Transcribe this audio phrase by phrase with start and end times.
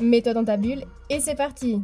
[0.00, 1.82] Mets-toi dans ta bulle et c'est parti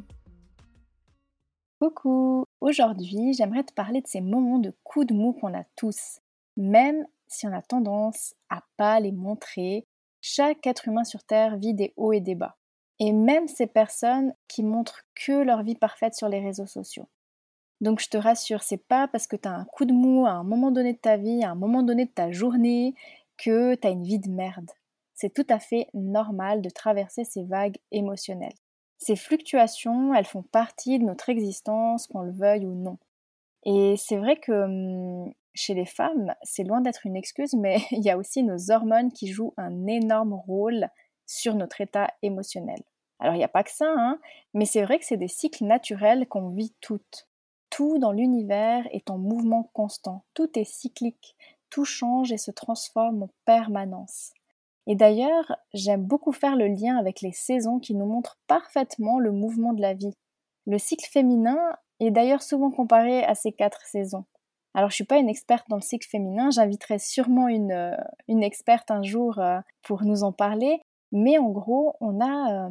[1.79, 6.21] Coucou Aujourd'hui, j'aimerais te parler de ces moments de coups de mou qu'on a tous,
[6.57, 9.85] même si on a tendance à pas les montrer.
[10.23, 12.57] Chaque être humain sur Terre vit des hauts et des bas.
[13.01, 17.09] Et même ces personnes qui montrent que leur vie parfaite sur les réseaux sociaux.
[17.83, 20.31] Donc je te rassure, c'est pas parce que tu as un coup de mou à
[20.31, 22.95] un moment donné de ta vie, à un moment donné de ta journée,
[23.37, 24.71] que tu as une vie de merde.
[25.17, 28.55] C'est tout à fait normal de traverser ces vagues émotionnelles.
[28.99, 32.99] Ces fluctuations, elles font partie de notre existence, qu'on le veuille ou non.
[33.65, 38.05] Et c'est vrai que hum, chez les femmes, c'est loin d'être une excuse, mais il
[38.05, 40.89] y a aussi nos hormones qui jouent un énorme rôle
[41.27, 42.83] sur notre état émotionnel.
[43.19, 44.19] Alors il n'y a pas que ça, hein,
[44.53, 47.27] mais c'est vrai que c'est des cycles naturels qu'on vit toutes.
[47.71, 51.35] Tout dans l'univers est en mouvement constant, tout est cyclique,
[51.71, 54.33] tout change et se transforme en permanence.
[54.87, 59.33] Et d'ailleurs, j'aime beaucoup faire le lien avec les saisons qui nous montrent parfaitement le
[59.33, 60.15] mouvement de la vie.
[60.67, 61.59] Le cycle féminin
[62.01, 64.25] est d'ailleurs souvent comparé à ces quatre saisons.
[64.75, 67.97] Alors je suis pas une experte dans le cycle féminin, j'inviterai sûrement une, euh,
[68.29, 72.71] une experte un jour euh, pour nous en parler, mais en gros, on a euh,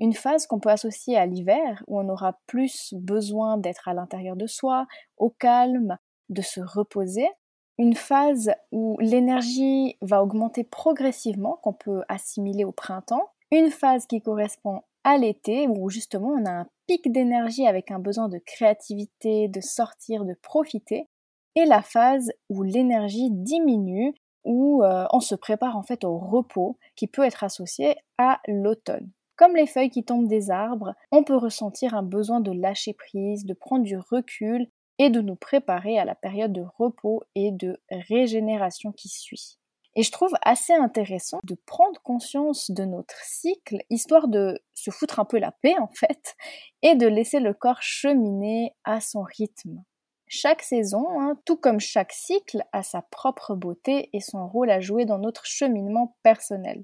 [0.00, 4.36] une phase qu'on peut associer à l'hiver, où on aura plus besoin d'être à l'intérieur
[4.36, 5.96] de soi, au calme,
[6.28, 7.28] de se reposer.
[7.78, 13.30] Une phase où l'énergie va augmenter progressivement, qu'on peut assimiler au printemps.
[13.50, 17.98] Une phase qui correspond à l'été, où justement on a un pic d'énergie avec un
[17.98, 21.08] besoin de créativité, de sortir, de profiter.
[21.56, 24.14] Et la phase où l'énergie diminue,
[24.44, 29.10] où euh, on se prépare en fait au repos, qui peut être associé à l'automne.
[29.36, 33.44] Comme les feuilles qui tombent des arbres, on peut ressentir un besoin de lâcher prise,
[33.44, 34.68] de prendre du recul
[34.98, 39.58] et de nous préparer à la période de repos et de régénération qui suit.
[39.96, 45.20] Et je trouve assez intéressant de prendre conscience de notre cycle, histoire de se foutre
[45.20, 46.34] un peu la paix en fait,
[46.82, 49.82] et de laisser le corps cheminer à son rythme.
[50.26, 54.80] Chaque saison, hein, tout comme chaque cycle, a sa propre beauté et son rôle à
[54.80, 56.82] jouer dans notre cheminement personnel.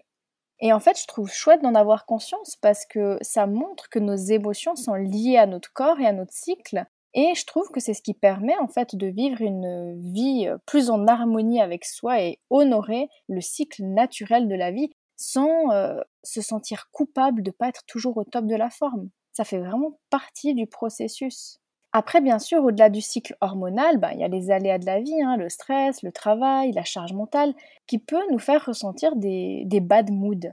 [0.60, 4.14] Et en fait, je trouve chouette d'en avoir conscience parce que ça montre que nos
[4.14, 6.84] émotions sont liées à notre corps et à notre cycle.
[7.14, 10.90] Et je trouve que c'est ce qui permet en fait de vivre une vie plus
[10.90, 14.90] en harmonie avec soi et honorer le cycle naturel de la vie
[15.20, 19.10] sans euh, se sentir coupable de ne pas être toujours au top de la forme.
[19.32, 21.60] Ça fait vraiment partie du processus.
[21.92, 25.00] Après, bien sûr, au-delà du cycle hormonal, ben, il y a les aléas de la
[25.00, 27.52] vie, hein, le stress, le travail, la charge mentale,
[27.86, 30.52] qui peut nous faire ressentir des, des bad moods.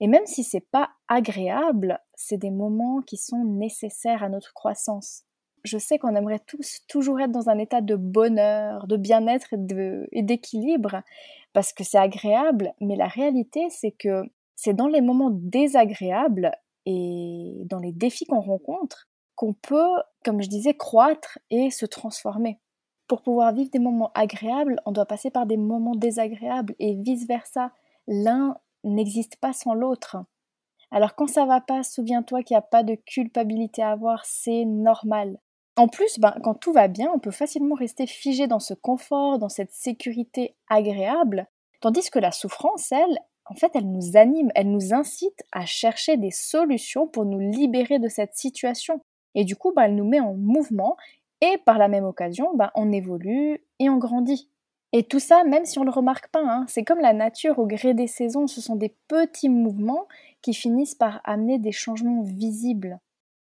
[0.00, 5.24] Et même si c'est pas agréable, c'est des moments qui sont nécessaires à notre croissance.
[5.64, 9.54] Je sais qu'on aimerait tous toujours être dans un état de bonheur, de bien-être
[10.12, 11.02] et d'équilibre,
[11.52, 14.22] parce que c'est agréable, mais la réalité, c'est que
[14.56, 16.52] c'est dans les moments désagréables
[16.86, 19.08] et dans les défis qu'on rencontre
[19.38, 22.58] qu'on peut, comme je disais, croître et se transformer.
[23.06, 27.70] Pour pouvoir vivre des moments agréables, on doit passer par des moments désagréables et vice-versa.
[28.08, 30.16] L'un n'existe pas sans l'autre.
[30.90, 34.64] Alors quand ça va pas, souviens-toi qu'il n'y a pas de culpabilité à avoir, c'est
[34.64, 35.38] normal.
[35.78, 39.38] En plus, ben, quand tout va bien, on peut facilement rester figé dans ce confort,
[39.38, 41.46] dans cette sécurité agréable,
[41.80, 46.16] tandis que la souffrance, elle, en fait, elle nous anime, elle nous incite à chercher
[46.16, 49.00] des solutions pour nous libérer de cette situation.
[49.36, 50.96] Et du coup, bah, elle nous met en mouvement
[51.40, 54.50] et par la même occasion, bah, on évolue et on grandit.
[54.92, 57.60] Et tout ça, même si on ne le remarque pas, hein, c'est comme la nature
[57.60, 60.08] au gré des saisons, ce sont des petits mouvements
[60.42, 62.98] qui finissent par amener des changements visibles.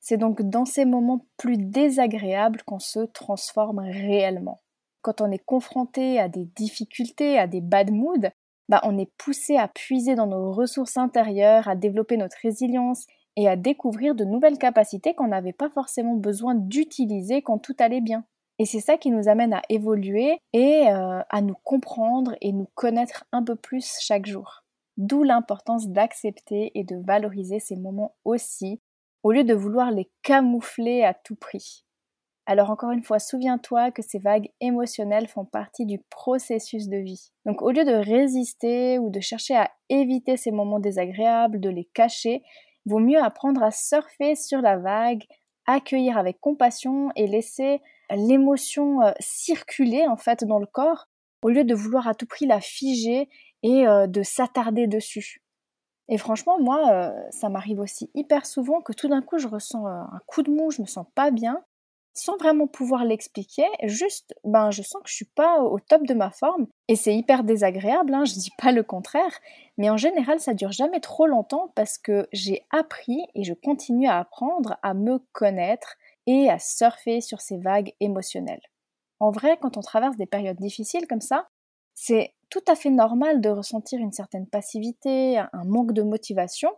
[0.02, 4.60] C'est donc dans ces moments plus désagréables qu'on se transforme réellement.
[5.02, 8.30] Quand on est confronté à des difficultés, à des bad moods,
[8.68, 13.06] bah on est poussé à puiser dans nos ressources intérieures, à développer notre résilience
[13.36, 18.02] et à découvrir de nouvelles capacités qu'on n'avait pas forcément besoin d'utiliser quand tout allait
[18.02, 18.26] bien.
[18.60, 22.68] Et c'est ça qui nous amène à évoluer et euh, à nous comprendre et nous
[22.76, 24.64] connaître un peu plus chaque jour.
[24.98, 28.80] D'où l'importance d'accepter et de valoriser ces moments aussi,
[29.24, 31.86] au lieu de vouloir les camoufler à tout prix.
[32.48, 37.32] Alors encore une fois, souviens-toi que ces vagues émotionnelles font partie du processus de vie.
[37.46, 41.86] Donc au lieu de résister ou de chercher à éviter ces moments désagréables, de les
[41.94, 42.42] cacher,
[42.86, 45.24] vaut mieux apprendre à surfer sur la vague,
[45.68, 47.80] accueillir avec compassion et laisser
[48.10, 51.08] l'émotion euh, circuler en fait dans le corps
[51.44, 53.30] au lieu de vouloir à tout prix la figer
[53.64, 55.41] et euh, de s'attarder dessus.
[56.12, 59.88] Et franchement, moi, euh, ça m'arrive aussi hyper souvent que tout d'un coup, je ressens
[59.88, 61.64] un coup de mou, je me sens pas bien,
[62.14, 66.14] sans vraiment pouvoir l'expliquer, juste, ben, je sens que je suis pas au top de
[66.14, 69.40] ma forme, et c'est hyper désagréable, hein, je dis pas le contraire,
[69.78, 74.08] mais en général, ça dure jamais trop longtemps parce que j'ai appris et je continue
[74.08, 75.96] à apprendre à me connaître
[76.28, 78.62] et à surfer sur ces vagues émotionnelles.
[79.22, 81.48] En vrai, quand on traverse des périodes difficiles comme ça,
[81.94, 86.70] c'est tout à fait normal de ressentir une certaine passivité, un manque de motivation,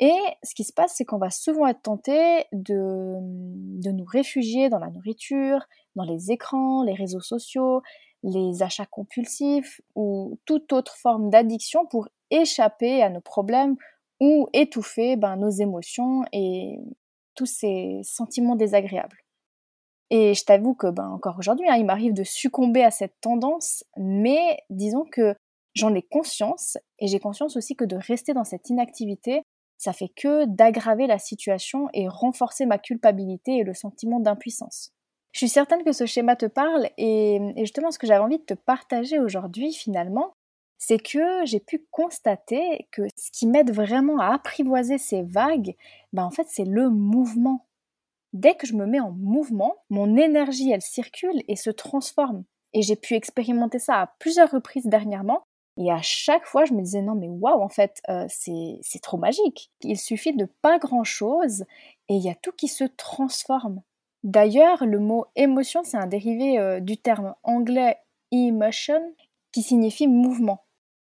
[0.00, 4.68] et ce qui se passe, c'est qu'on va souvent être tenté de, de nous réfugier
[4.68, 5.60] dans la nourriture,
[5.94, 7.82] dans les écrans, les réseaux sociaux,
[8.24, 13.76] les achats compulsifs ou toute autre forme d'addiction pour échapper à nos problèmes
[14.20, 16.78] ou étouffer ben, nos émotions et
[17.36, 19.21] tous ces sentiments désagréables.
[20.10, 23.84] Et je t'avoue que ben, encore aujourd'hui, hein, il m'arrive de succomber à cette tendance,
[23.96, 25.34] mais disons que
[25.74, 29.42] j'en ai conscience et j'ai conscience aussi que de rester dans cette inactivité,
[29.78, 34.92] ça fait que d'aggraver la situation et renforcer ma culpabilité et le sentiment d'impuissance.
[35.32, 38.44] Je suis certaine que ce schéma te parle et, justement ce que j'avais envie de
[38.44, 40.34] te partager aujourd'hui finalement,
[40.78, 45.74] c'est que j'ai pu constater que ce qui m'aide vraiment à apprivoiser ces vagues,
[46.12, 47.66] ben en fait c'est le mouvement.
[48.32, 52.44] Dès que je me mets en mouvement, mon énergie elle circule et se transforme.
[52.72, 55.44] Et j'ai pu expérimenter ça à plusieurs reprises dernièrement
[55.78, 59.16] et à chaque fois, je me disais non mais waouh, en fait, euh, c'est trop
[59.16, 59.70] magique.
[59.82, 61.64] Il suffit de pas grand-chose
[62.08, 63.82] et il y a tout qui se transforme.
[64.22, 67.98] D'ailleurs, le mot émotion, c'est un dérivé euh, du terme anglais
[68.30, 69.14] emotion
[69.50, 70.64] qui signifie mouvement.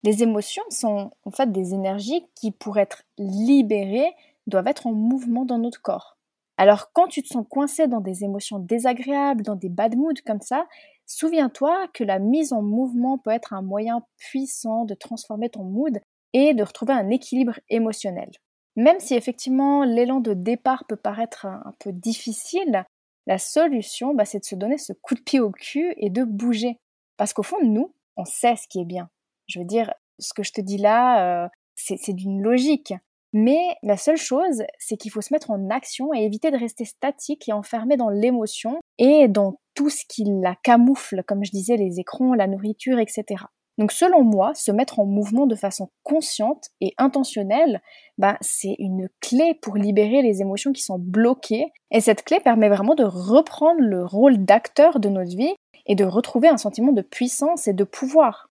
[0.04, 4.12] Les émotions sont en fait des énergies qui, pour être libérées,
[4.46, 6.16] doivent être en mouvement dans notre corps.
[6.56, 10.40] Alors quand tu te sens coincé dans des émotions désagréables, dans des bad moods comme
[10.40, 10.66] ça,
[11.06, 16.00] Souviens-toi que la mise en mouvement peut être un moyen puissant de transformer ton mood
[16.32, 18.30] et de retrouver un équilibre émotionnel.
[18.76, 22.84] Même si effectivement l'élan de départ peut paraître un, peu difficile,
[23.26, 26.24] la solution, bah, c'est de se donner ce coup de pied au cul et de
[26.24, 26.78] bouger.
[27.18, 29.10] Parce qu'au fond nous, on sait ce qui est bien.
[29.46, 32.94] Je veux dire, ce que je te dis là, euh, c'est d'une logique.
[33.32, 36.84] Mais la seule chose, c'est qu'il faut se mettre en action et éviter de rester
[36.84, 41.76] statique et enfermé dans l'émotion et dans tout ce qui la camoufle, comme je disais,
[41.76, 43.44] les écrans, la nourriture, etc.
[43.78, 47.80] Donc selon moi, se mettre en mouvement de façon consciente et intentionnelle,
[48.18, 51.72] bah, c'est une clé pour libérer les émotions qui sont bloquées.
[51.90, 55.54] Et cette clé permet vraiment de reprendre le rôle d'acteur de notre vie
[55.86, 58.51] et de retrouver un sentiment de puissance et de pouvoir.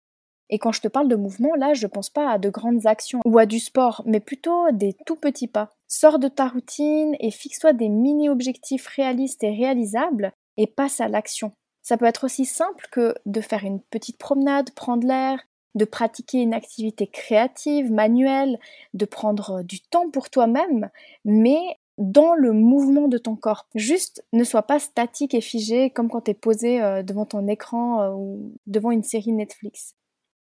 [0.50, 3.20] Et quand je te parle de mouvement, là, je pense pas à de grandes actions
[3.26, 5.76] ou à du sport, mais plutôt des tout petits pas.
[5.88, 11.52] Sors de ta routine et fixe-toi des mini-objectifs réalistes et réalisables et passe à l'action.
[11.82, 15.40] Ça peut être aussi simple que de faire une petite promenade, prendre l'air,
[15.76, 18.60] de pratiquer une activité créative, manuelle,
[18.94, 20.90] de prendre du temps pour toi-même,
[21.26, 21.60] mais
[21.98, 23.68] dans le mouvement de ton corps.
[23.76, 27.48] Juste ne sois pas statique et figé comme quand tu es posé euh, devant ton
[27.48, 29.96] écran euh, ou devant une série Netflix.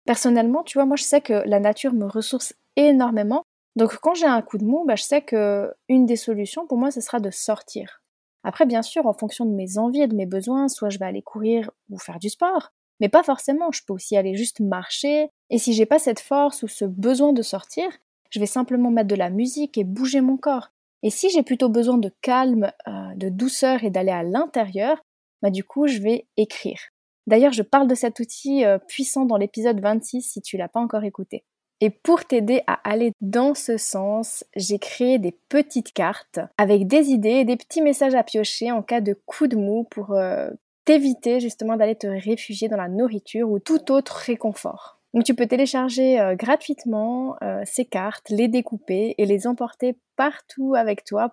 [0.08, 3.44] Personnellement, tu vois, moi je sais que la nature me ressource énormément.
[3.76, 6.78] Donc quand j'ai un coup de mou, bah, je sais que une des solutions pour
[6.78, 8.02] moi ce sera de sortir.
[8.44, 11.06] Après bien sûr, en fonction de mes envies et de mes besoins, soit je vais
[11.06, 12.72] aller courir ou faire du sport,
[13.02, 16.64] mais pas forcément, je peux aussi aller juste marcher et si j'ai pas cette force
[16.64, 17.90] ou ce besoin de sortir,
[18.30, 20.70] je vais simplement mettre de la musique et bouger mon corps.
[21.04, 25.02] Et si j'ai plutôt besoin de calme, euh, de douceur et d'aller à l'intérieur,
[25.42, 26.80] bah du coup, je vais écrire.
[27.28, 30.80] D'ailleurs, je parle de cet outil euh, puissant dans l'épisode 26 si tu l'as pas
[30.80, 31.44] encore écouté.
[31.82, 37.10] Et pour t'aider à aller dans ce sens, j'ai créé des petites cartes avec des
[37.10, 40.50] idées et des petits messages à piocher en cas de coup de mou pour euh,
[40.86, 45.00] t'éviter justement d'aller te réfugier dans la nourriture ou tout autre réconfort.
[45.14, 51.04] Donc tu peux télécharger euh, gratuitement ces cartes, les découper et les emporter partout avec
[51.04, 51.26] toi